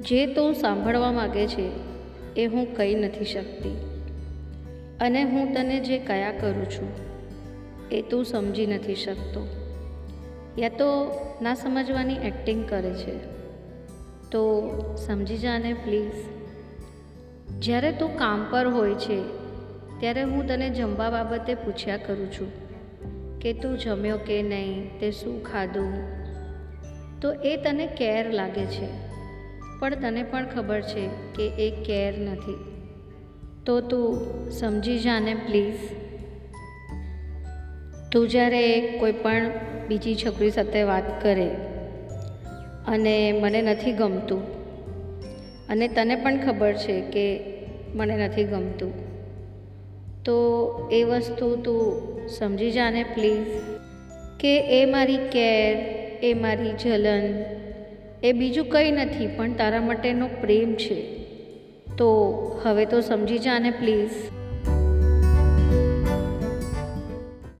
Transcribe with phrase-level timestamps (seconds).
[0.00, 1.70] જે તું સાંભળવા માગે છે
[2.36, 3.76] એ હું કહી નથી શકતી.
[5.00, 6.88] અને હું તને જે કયા કરું છું
[7.90, 9.46] એ તું સમજી નથી શકતો.
[10.58, 13.38] યા તો ના સમજવાની એક્ટિંગ કરે છે.
[14.30, 16.12] તો સમજી જાને પ્લીઝ
[17.58, 19.22] જ્યારે તું કામ પર હોય છે,
[20.00, 22.52] ત્યારે હું તને જમવા બાબતે પૂછ્યા કરું છું
[23.38, 25.92] કે તું જમ્યો કે નહીં, તે શું ખાધું?
[27.20, 29.07] તો એ તને કેર લાગે છે.
[29.80, 32.58] પણ તને પણ ખબર છે કે એ કેર નથી.
[33.66, 35.80] તો તું સમજી જાને પ્લીઝ.
[38.12, 38.62] તું જ્યારે
[39.00, 39.50] કોઈ પણ
[39.88, 41.48] બીજી છોકરી સાથે વાત કરે
[42.86, 44.42] અને મને નથી ગમતું,
[45.68, 47.26] અને તને પણ ખબર છે કે
[47.94, 48.92] મને નથી ગમતું,
[50.24, 50.36] તો
[50.92, 53.46] એ વસ્તુ તું સમજી જાને પ્લીઝ
[54.40, 55.76] કે એ મારી કેર,
[56.22, 57.24] એ મારી જલન
[58.22, 61.24] એ બીજું કંઈ નથી, પણ તારા માટેનો પ્રેમ છે.
[61.98, 62.34] તો
[62.64, 64.10] હવે તો સમજી જાને પ્લીઝ.